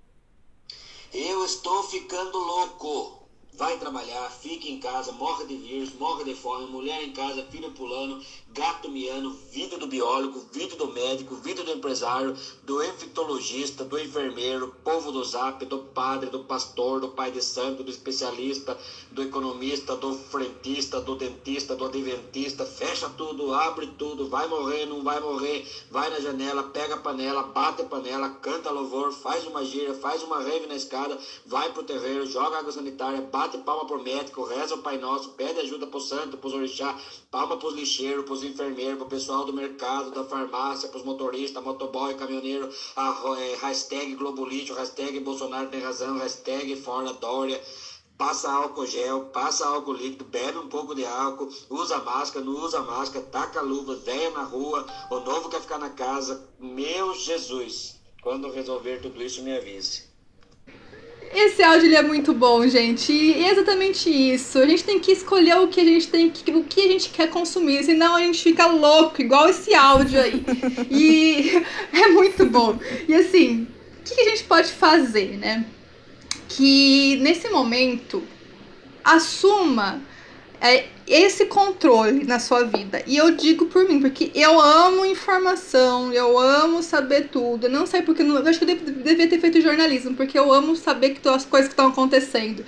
[1.13, 3.24] Eu estou ficando louco
[3.57, 7.71] vai trabalhar, fica em casa, morre de vírus, morre de fome, mulher em casa, filho
[7.73, 8.21] pulando,
[8.55, 14.73] gato miando, vida do biólogo, vida do médico, vida do empresário, do infectologista, do enfermeiro,
[14.85, 18.79] povo do zap, do padre, do pastor, do pai de santo, do especialista,
[19.11, 25.03] do economista, do frentista, do dentista, do adventista, fecha tudo, abre tudo, vai morrer, não
[25.03, 29.65] vai morrer, vai na janela, pega a panela, bate a panela, canta louvor, faz uma
[29.65, 34.01] gira, faz uma rave na escada, vai pro terreiro, joga água sanitária, bate palma pro
[34.01, 36.97] médico, reza o Pai Nosso, pede ajuda pro santo, pros orixá,
[37.33, 42.69] palma pros lixeiros, pros enfermeiros, pro pessoal do mercado, da farmácia, pros motoristas, motoboy, caminhoneiro,
[42.97, 47.61] a, é, hashtag Globo Lixo, hashtag Bolsonaro tem razão, hashtag fora Dória
[48.17, 52.81] passa álcool gel, passa álcool líquido, bebe um pouco de álcool, usa máscara, não usa
[52.81, 56.49] máscara, taca luva, venha na rua, o novo quer ficar na casa.
[56.59, 60.14] Meu Jesus, quando resolver tudo isso, me avise.
[61.35, 63.13] Esse áudio ele é muito bom, gente.
[63.13, 64.59] E é exatamente isso.
[64.59, 67.11] A gente tem que escolher o que a gente tem que, o que a gente
[67.11, 70.45] quer consumir, senão a gente fica louco, igual esse áudio aí.
[70.89, 72.79] e é muito bom.
[73.09, 73.67] E assim,
[74.01, 75.67] o que a gente pode fazer, né?
[76.49, 78.23] Que nesse momento
[79.03, 80.01] assuma
[80.61, 83.03] é, esse controle na sua vida.
[83.07, 87.67] E eu digo por mim, porque eu amo informação, eu amo saber tudo.
[87.67, 88.23] Eu não sei porque.
[88.23, 91.45] Não, eu acho que eu devia ter feito jornalismo, porque eu amo saber que as
[91.45, 92.65] coisas que estão acontecendo.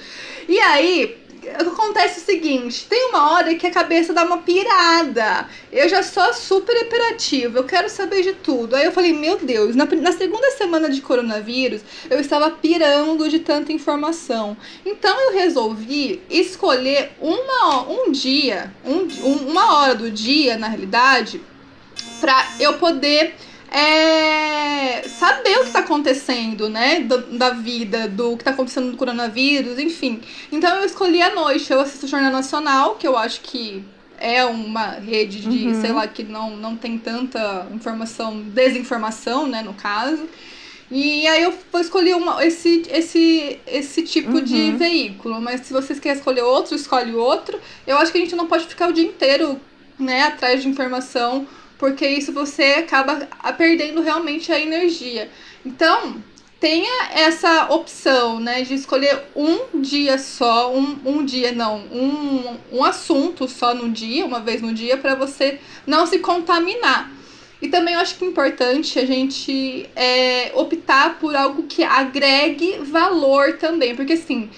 [0.48, 1.16] E aí,
[1.54, 5.48] acontece o seguinte: tem uma hora que a cabeça dá uma pirada.
[5.72, 8.74] Eu já sou super operativa, eu quero saber de tudo.
[8.74, 13.40] Aí eu falei, meu Deus, na, na segunda semana de coronavírus, eu estava pirando de
[13.40, 14.56] tanta informação.
[14.84, 21.40] Então eu resolvi escolher uma, um dia, um, um, uma hora do dia, na realidade,
[22.20, 23.34] para eu poder
[23.76, 27.00] é, saber o que está acontecendo, né?
[27.00, 30.22] Da, da, vida, do que está acontecendo no coronavírus, enfim.
[30.50, 31.70] Então eu escolhi a noite.
[31.70, 33.84] Eu assisto o Jornal Nacional, que eu acho que
[34.18, 35.80] é uma rede de, uhum.
[35.82, 40.26] sei lá, que não, não tem tanta informação, desinformação, né, no caso.
[40.90, 44.42] E aí eu escolhi uma, esse, esse, esse tipo uhum.
[44.42, 45.38] de veículo.
[45.38, 47.60] Mas se vocês querem escolher outro, escolhe outro.
[47.86, 49.60] Eu acho que a gente não pode ficar o dia inteiro,
[49.98, 51.46] né, atrás de informação
[51.78, 55.30] porque isso você acaba perdendo realmente a energia.
[55.64, 56.22] Então,
[56.58, 62.84] tenha essa opção, né, de escolher um dia só, um, um dia não, um, um
[62.84, 67.12] assunto só no dia, uma vez no dia, para você não se contaminar.
[67.60, 72.78] E também eu acho que é importante a gente é, optar por algo que agregue
[72.78, 74.50] valor também, porque assim,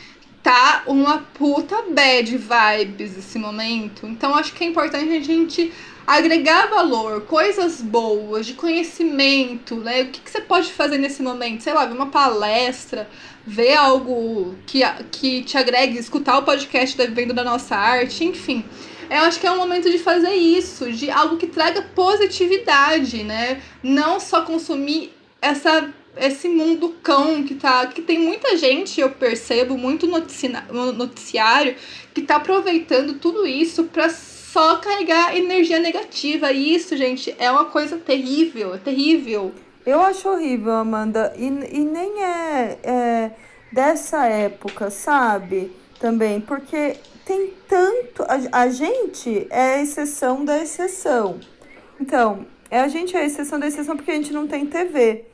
[0.42, 5.72] tá uma puta bad vibes esse momento, então acho que é importante a gente
[6.08, 10.04] agregar valor, coisas boas, de conhecimento, né?
[10.04, 11.62] O que, que você pode fazer nesse momento?
[11.62, 13.06] Sei lá, ver uma palestra,
[13.46, 14.80] ver algo que,
[15.12, 18.64] que te agregue, escutar o podcast da Vivendo da Nossa Arte, enfim.
[19.10, 23.60] Eu acho que é um momento de fazer isso, de algo que traga positividade, né?
[23.82, 27.86] Não só consumir essa esse mundo cão que tá.
[27.86, 31.76] que tem muita gente, eu percebo, muito noticiário,
[32.14, 34.08] que tá aproveitando tudo isso para
[34.52, 36.50] só carregar energia negativa.
[36.52, 39.52] E isso, gente, é uma coisa terrível, é terrível.
[39.84, 41.32] Eu acho horrível, Amanda.
[41.36, 43.30] E, e nem é, é
[43.70, 45.72] dessa época, sabe?
[46.00, 48.22] Também, porque tem tanto.
[48.22, 51.40] A, a gente é a exceção da exceção.
[52.00, 55.24] Então, é a gente é a exceção da exceção porque a gente não tem TV.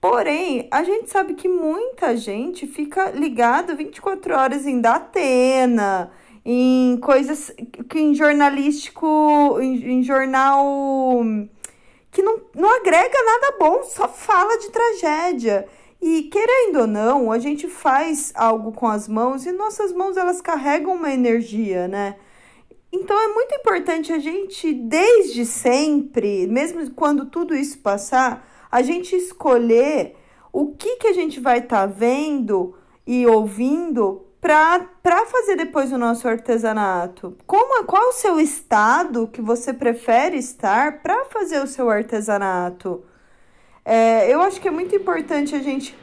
[0.00, 6.10] Porém, a gente sabe que muita gente fica ligado 24 horas em Datena,
[6.44, 7.52] em coisas
[7.88, 11.22] que em jornalístico, em, em jornal
[12.10, 15.66] que não, não agrega nada bom, só fala de tragédia.
[16.02, 20.40] E querendo ou não, a gente faz algo com as mãos e nossas mãos elas
[20.40, 22.16] carregam uma energia, né?
[22.92, 29.14] Então é muito importante a gente, desde sempre, mesmo quando tudo isso passar, a gente
[29.14, 30.16] escolher
[30.52, 32.74] o que, que a gente vai estar tá vendo
[33.06, 37.36] e ouvindo para fazer depois o nosso artesanato.
[37.46, 43.04] Como qual o seu estado que você prefere estar para fazer o seu artesanato?
[43.84, 45.94] É, eu acho que é muito importante a gente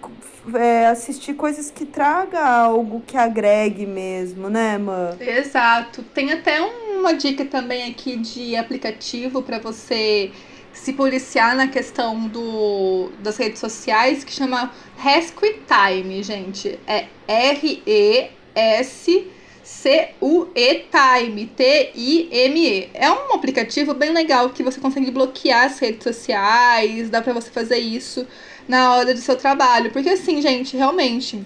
[0.54, 5.15] é, assistir coisas que traga algo que agregue mesmo, né, Mã?
[5.19, 6.04] Exato.
[6.13, 10.32] Tem até uma dica também aqui de aplicativo para você
[10.77, 16.79] se policiar na questão do, das redes sociais que chama Rescue Time, gente.
[16.87, 19.27] É R-E-S
[19.67, 22.89] C-U-E Time, T-I-M-E.
[22.93, 27.51] É um aplicativo bem legal que você consegue bloquear as redes sociais, dá para você
[27.51, 28.25] fazer isso
[28.65, 29.91] na hora do seu trabalho.
[29.91, 31.43] Porque assim, gente, realmente,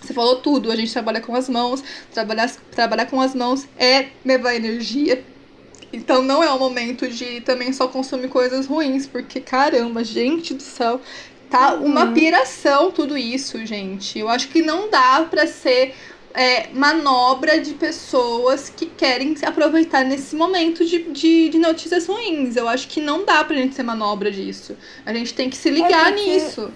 [0.00, 4.10] você falou tudo, a gente trabalha com as mãos, trabalhar, trabalhar com as mãos é
[4.24, 5.24] levar energia.
[5.92, 10.62] Então não é o momento de também só consumir coisas ruins, porque caramba, gente do
[10.62, 11.00] céu,
[11.50, 11.86] tá uhum.
[11.86, 14.18] uma piração tudo isso, gente.
[14.18, 15.94] Eu acho que não dá para ser
[16.34, 22.56] é, manobra de pessoas que querem se aproveitar nesse momento de, de, de, notícias ruins.
[22.56, 24.76] Eu acho que não dá pra gente ser manobra disso.
[25.06, 26.70] A gente tem que se ligar é nisso.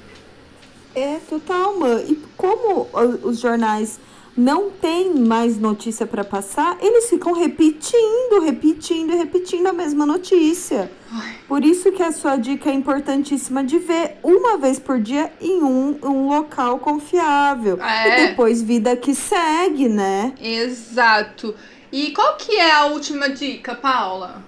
[0.95, 2.05] É, total, mano.
[2.11, 2.89] E como
[3.23, 4.01] os jornais
[4.41, 10.91] não tem mais notícia para passar, eles ficam repetindo, repetindo e repetindo a mesma notícia.
[11.13, 11.37] Ai.
[11.47, 15.63] Por isso que a sua dica é importantíssima de ver uma vez por dia em
[15.63, 17.79] um, um local confiável.
[17.83, 18.09] É.
[18.09, 20.33] E depois vida que segue, né?
[20.41, 21.55] Exato.
[21.93, 24.43] E qual que é a última dica, Paula?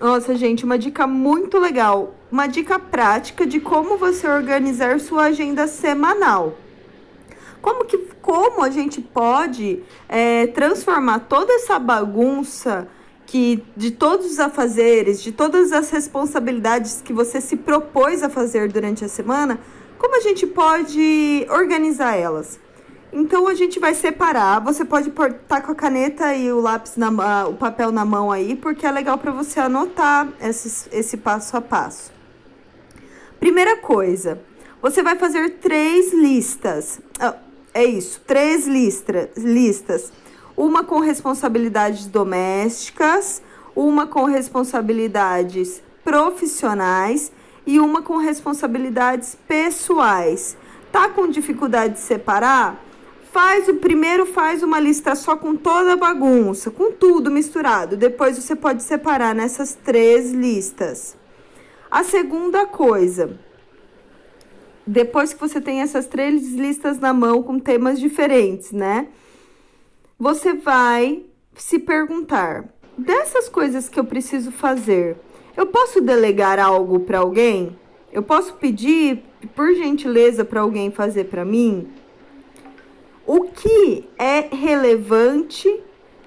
[0.00, 2.14] Nossa, gente, uma dica muito legal.
[2.30, 6.56] Uma dica prática de como você organizar sua agenda semanal.
[7.62, 12.88] Como que como a gente pode é, transformar toda essa bagunça
[13.24, 18.70] que de todos os afazeres, de todas as responsabilidades que você se propôs a fazer
[18.70, 19.58] durante a semana,
[19.96, 22.58] como a gente pode organizar elas?
[23.12, 24.58] Então a gente vai separar.
[24.60, 28.56] Você pode estar com a caneta e o lápis na o papel na mão aí,
[28.56, 32.10] porque é legal para você anotar esse, esse passo a passo.
[33.38, 34.40] Primeira coisa,
[34.80, 37.00] você vai fazer três listas.
[37.74, 40.12] É isso, três listra, listas.
[40.56, 43.42] Uma com responsabilidades domésticas,
[43.74, 47.32] uma com responsabilidades profissionais
[47.66, 50.56] e uma com responsabilidades pessoais.
[50.90, 52.78] Tá com dificuldade de separar?
[53.32, 57.96] Faz o primeiro, faz uma lista só com toda a bagunça, com tudo misturado.
[57.96, 61.16] Depois você pode separar nessas três listas.
[61.90, 63.38] A segunda coisa,
[64.86, 69.08] depois que você tem essas três listas na mão com temas diferentes, né?
[70.18, 72.64] Você vai se perguntar:
[72.96, 75.16] dessas coisas que eu preciso fazer,
[75.56, 77.76] eu posso delegar algo para alguém?
[78.12, 79.22] Eu posso pedir,
[79.54, 81.88] por gentileza, para alguém fazer para mim?
[83.26, 85.80] O que é relevante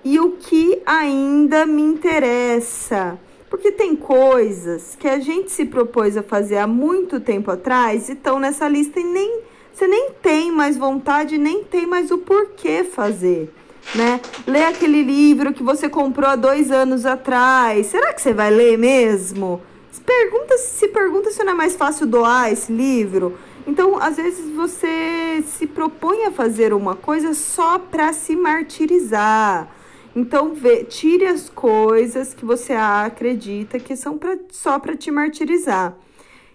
[0.03, 3.19] e o que ainda me interessa?
[3.49, 8.13] Porque tem coisas que a gente se propôs a fazer há muito tempo atrás e
[8.13, 9.41] estão nessa lista e nem
[9.75, 13.53] você nem tem mais vontade, nem tem mais o porquê fazer,
[13.93, 14.21] né?
[14.47, 18.77] Ler aquele livro que você comprou há dois anos atrás, será que você vai ler
[18.77, 19.61] mesmo?
[19.91, 23.37] Se pergunta, se pergunta se não é mais fácil doar esse livro.
[23.67, 29.74] Então, às vezes você se propõe a fazer uma coisa só para se martirizar
[30.15, 35.97] então, vê, tire as coisas que você acredita que são pra, só para te martirizar.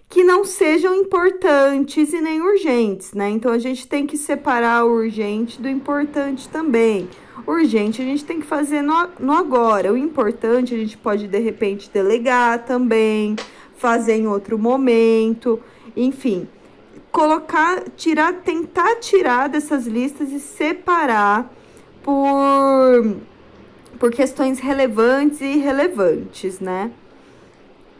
[0.08, 3.28] Que não sejam importantes e nem urgentes, né?
[3.28, 7.08] Então, a gente tem que separar o urgente do importante também.
[7.46, 9.92] urgente a gente tem que fazer no, no agora.
[9.92, 13.36] O importante a gente pode, de repente, delegar também,
[13.76, 15.60] fazer em outro momento,
[15.94, 16.48] enfim
[17.10, 21.52] colocar, tirar, tentar tirar dessas listas e separar
[22.02, 23.16] por
[24.00, 26.90] por questões relevantes e irrelevantes, né?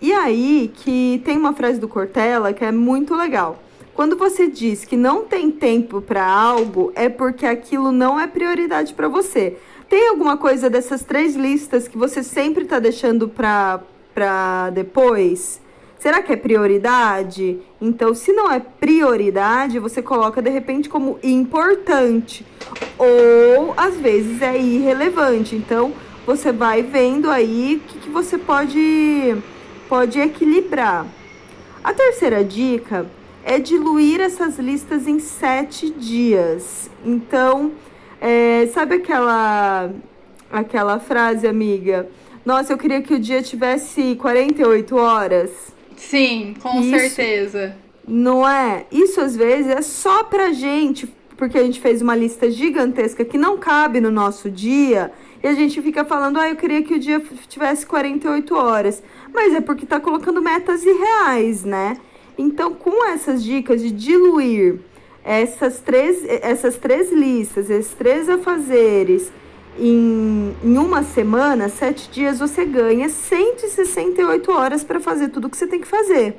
[0.01, 3.63] E aí que tem uma frase do Cortella que é muito legal.
[3.93, 8.95] Quando você diz que não tem tempo para algo, é porque aquilo não é prioridade
[8.95, 9.59] para você.
[9.91, 15.60] Tem alguma coisa dessas três listas que você sempre está deixando para depois?
[16.01, 17.59] Será que é prioridade?
[17.79, 22.47] Então, se não é prioridade, você coloca de repente como importante.
[22.97, 25.55] Ou às vezes é irrelevante.
[25.55, 25.93] Então,
[26.25, 29.37] você vai vendo aí o que, que você pode,
[29.91, 31.07] pode equilibrar.
[31.85, 33.05] A terceira dica
[33.45, 36.91] é diluir essas listas em sete dias.
[37.05, 37.73] Então,
[38.19, 39.91] é, sabe aquela,
[40.51, 42.09] aquela frase, amiga?
[42.43, 45.79] Nossa, eu queria que o dia tivesse 48 horas.
[46.01, 47.77] Sim, com Isso, certeza.
[48.09, 48.87] Não é?
[48.91, 53.39] Isso às vezes é só pra gente, porque a gente fez uma lista gigantesca que
[53.39, 56.99] não cabe no nosso dia, e a gente fica falando, ah, eu queria que o
[56.99, 59.03] dia tivesse 48 horas.
[59.33, 61.97] Mas é porque tá colocando metas irreais, né?
[62.37, 64.81] Então, com essas dicas de diluir
[65.23, 69.31] essas três, essas três listas, esses três afazeres,
[69.81, 75.67] em, em uma semana, sete dias, você ganha 168 horas para fazer tudo que você
[75.67, 76.37] tem que fazer.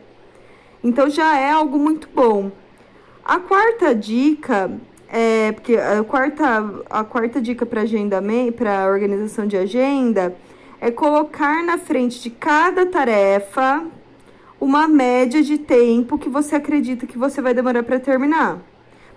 [0.84, 2.52] Então já é algo muito bom.
[3.26, 4.72] A quarta dica
[5.10, 10.36] é porque a quarta, a quarta dica para agendamento, para organização de agenda,
[10.80, 13.86] é colocar na frente de cada tarefa
[14.60, 18.60] uma média de tempo que você acredita que você vai demorar para terminar.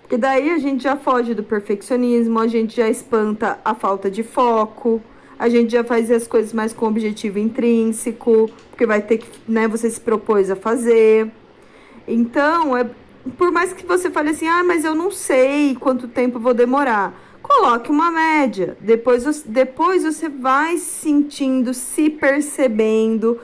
[0.05, 4.21] Porque daí a gente já foge do perfeccionismo, a gente já espanta a falta de
[4.21, 5.01] foco,
[5.37, 9.67] a gente já faz as coisas mais com objetivo intrínseco, porque vai ter que, né,
[9.67, 11.31] você se propôs a fazer.
[12.07, 12.87] Então, é,
[13.35, 17.19] por mais que você fale assim, ah, mas eu não sei quanto tempo vou demorar,
[17.41, 18.77] coloque uma média.
[18.79, 23.39] Depois, depois você vai sentindo, se percebendo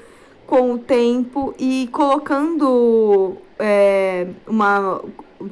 [0.45, 5.01] com o tempo e colocando é, uma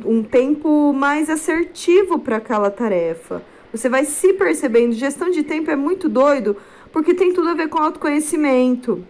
[0.05, 3.43] um tempo mais assertivo para aquela tarefa.
[3.71, 4.93] Você vai se percebendo.
[4.93, 6.57] Gestão de tempo é muito doido,
[6.91, 9.05] porque tem tudo a ver com autoconhecimento.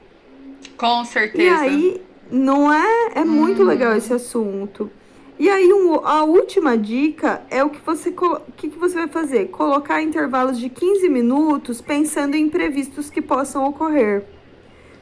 [0.77, 1.43] Com certeza.
[1.43, 3.11] E aí, não é?
[3.15, 3.65] É muito hum.
[3.65, 4.89] legal esse assunto.
[5.38, 8.13] E aí, um, a última dica é o que você,
[8.57, 9.47] que, que você vai fazer?
[9.47, 14.25] Colocar intervalos de 15 minutos pensando em imprevistos que possam ocorrer.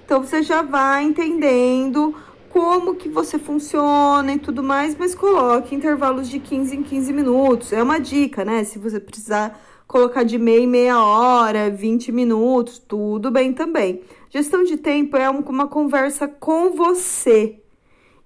[0.05, 2.15] Então, você já vai entendendo
[2.49, 7.73] como que você funciona e tudo mais, mas coloque intervalos de 15 em 15 minutos.
[7.73, 8.63] É uma dica, né?
[8.63, 14.01] Se você precisar colocar de meia em meia hora, 20 minutos, tudo bem também.
[14.29, 17.61] Gestão de tempo é uma conversa com você.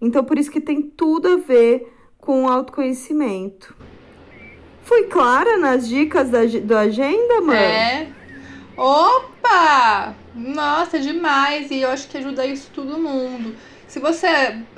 [0.02, 3.76] Então, por isso que tem tudo a ver com autoconhecimento.
[4.84, 7.58] Fui clara nas dicas da, do agenda, mãe?
[7.58, 8.10] É.
[8.76, 10.16] Opa!
[10.34, 11.70] Nossa, demais!
[11.70, 13.54] E eu acho que ajuda isso todo mundo.
[13.92, 14.26] Se você,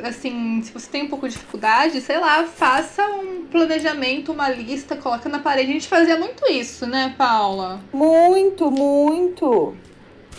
[0.01, 4.95] assim, se você tem um pouco de dificuldade, sei lá, faça um planejamento, uma lista,
[4.95, 5.69] coloca na parede.
[5.69, 7.79] A gente fazia muito isso, né, Paula?
[7.93, 9.75] Muito, muito.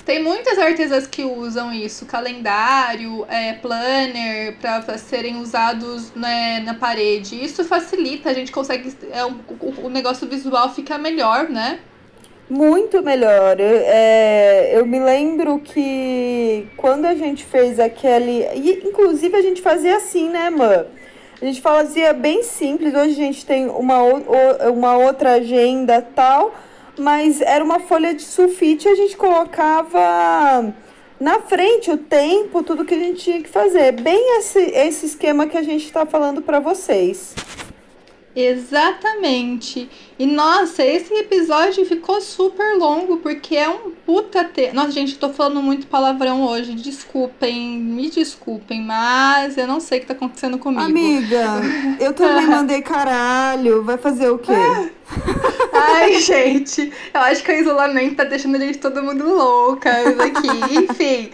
[0.04, 7.40] Tem muitas artesãs que usam isso, calendário, é, planner, para serem usados né, na parede.
[7.44, 8.92] Isso facilita, a gente consegue.
[9.12, 9.36] É, o,
[9.84, 11.78] o negócio visual fica melhor, né?
[12.48, 13.56] Muito melhor.
[13.58, 18.46] É, eu me lembro que quando a gente fez aquele.
[18.54, 20.86] E, inclusive a gente fazia assim, né, Mã?
[21.40, 22.94] A gente fazia bem simples.
[22.94, 23.98] Hoje a gente tem uma,
[24.70, 26.54] uma outra agenda tal,
[26.98, 30.72] mas era uma folha de sulfite a gente colocava
[31.18, 33.92] na frente o tempo, tudo que a gente tinha que fazer.
[33.92, 37.34] Bem esse, esse esquema que a gente está falando para vocês.
[38.36, 39.88] Exatamente.
[40.18, 44.72] E nossa, esse episódio ficou super longo porque é um puta te...
[44.72, 46.74] Nossa, gente, tô falando muito palavrão hoje.
[46.74, 50.82] Desculpem, me desculpem, mas eu não sei o que tá acontecendo comigo.
[50.82, 51.60] Amiga,
[52.00, 53.82] eu também mandei caralho.
[53.84, 54.52] Vai fazer o quê?
[55.72, 60.48] Ai, gente, eu acho que o isolamento tá deixando a gente todo mundo louca aqui.
[60.76, 61.30] Enfim.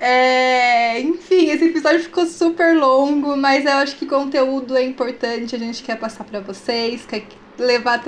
[0.00, 5.58] É, enfim, esse episódio ficou super longo, mas eu acho que conteúdo é importante, a
[5.58, 7.26] gente quer passar para vocês, quer
[7.58, 8.02] levar,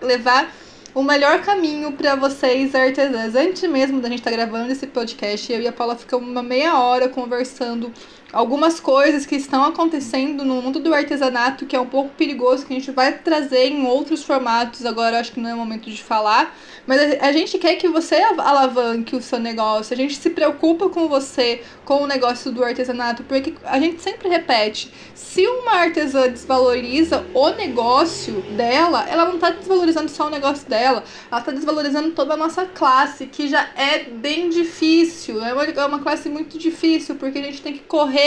[0.00, 0.54] levar
[0.94, 3.34] o melhor caminho para vocês, artesãs.
[3.34, 6.42] Antes mesmo da gente estar tá gravando esse podcast, eu e a Paula ficamos uma
[6.42, 7.92] meia hora conversando
[8.36, 12.74] algumas coisas que estão acontecendo no mundo do artesanato que é um pouco perigoso, que
[12.74, 14.84] a gente vai trazer em outros formatos.
[14.84, 16.54] Agora acho que não é o momento de falar,
[16.86, 21.08] mas a, gente quer que você alavanque o seu negócio, a gente se preocupa com
[21.08, 27.24] você, com o negócio do artesanato, porque a gente sempre repete: se uma artesã desvaloriza
[27.32, 32.34] o negócio dela, ela não está desvalorizando só o negócio dela, ela está desvalorizando toda
[32.34, 37.14] a nossa classe, que já é bem difícil, é uma, é uma classe muito difícil,
[37.14, 38.25] porque a gente tem que correr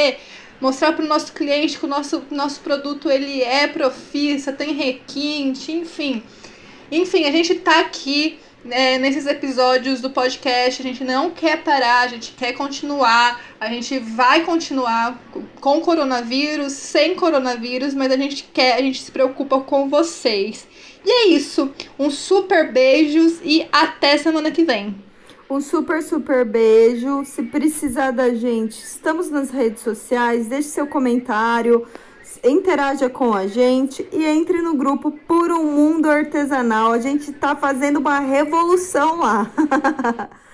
[0.62, 5.72] mostrar para o nosso cliente que o nosso, nosso produto ele é profissa, tem requinte,
[5.72, 6.24] enfim.
[6.92, 8.40] Enfim, a gente está aqui
[8.70, 10.82] é, nesses episódios do podcast.
[10.82, 13.42] A gente não quer parar, a gente quer continuar.
[13.60, 15.20] A gente vai continuar
[15.62, 20.68] com coronavírus, sem coronavírus, mas a gente quer, a gente se preocupa com vocês.
[21.06, 21.72] E é isso.
[21.98, 25.09] Um super beijos e até semana que vem.
[25.50, 27.26] Um super, super beijo.
[27.26, 30.46] Se precisar da gente, estamos nas redes sociais.
[30.46, 31.88] Deixe seu comentário,
[32.44, 36.92] interaja com a gente e entre no grupo Por um Mundo Artesanal.
[36.92, 39.50] A gente está fazendo uma revolução lá.